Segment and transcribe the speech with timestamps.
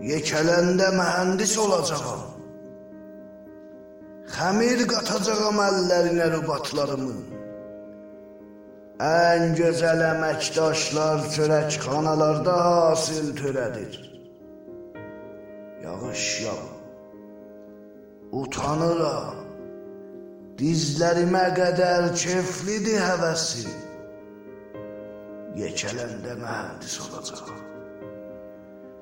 [0.00, 2.22] Yekələndə mühəndis olacağam.
[4.32, 7.18] Xəmir qatacağam əllərinə rubatlarımın.
[9.04, 14.00] Ən gözəl əməkdaşlar çörəkxanalarda hasil törədir.
[15.84, 16.58] Yağış yağ.
[18.40, 19.44] Utanıram.
[20.60, 23.68] Dizlərimə qədər keflidir həvəsi.
[25.60, 27.60] Yekələndə mühəndis olacağam.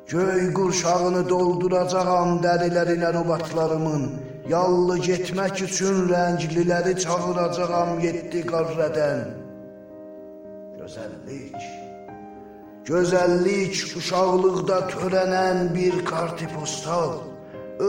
[0.09, 4.05] Göy qurşağını dolduracağam dərilərinə rubatlarımın.
[4.49, 9.21] Yallı getmək üçün rəngliləri çağıracağam yeddi qarrədən.
[10.79, 11.67] Gözəllik,
[12.89, 17.13] gözəllik uşaqlıqda törənən bir kartipostal.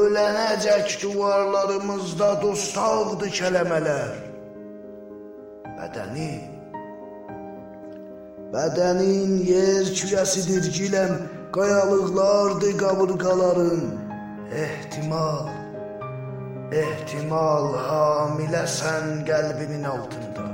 [0.01, 4.13] Ölənəcək duvarlarımızda dostaldı kələmələr.
[5.79, 6.31] Bədəni,
[8.51, 13.81] bədənin yer kürəsidir giləm, qayalıqlardı qabırqaların.
[14.63, 15.47] Ehtimal,
[16.83, 20.45] ehtimal hamiləsən qəlbimin altında.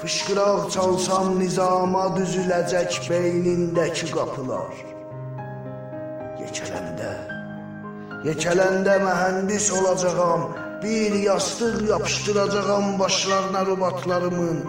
[0.00, 4.74] Fışqıraq çalsam nizama düzüləcək beynindəki qapılar.
[6.42, 7.12] Yekələndə,
[8.28, 10.42] yekələndə mühəndis olacağam,
[10.82, 14.60] bir yastıq yapışdıracağam başlarına rubatlarımın.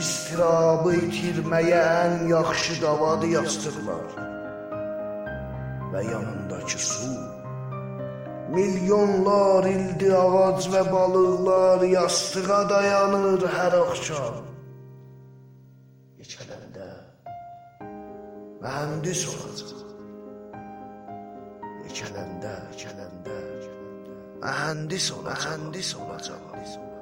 [0.00, 4.35] İstirabı itirməyə ən yaxşı davadı yastıqlar.
[5.96, 7.06] Və yanındakı su,
[8.52, 14.42] milyonlar ildi ağac və balıqlar yastığa dayanır hər axşam.
[16.20, 16.90] Yekələndə
[18.60, 19.88] mühəndis olacaq.
[21.86, 23.72] Yekələndə, yekələndə, yekələndə
[24.44, 26.95] mühəndis olacaq, mühəndis olacaq.